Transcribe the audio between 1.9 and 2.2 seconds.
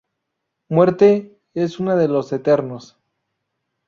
de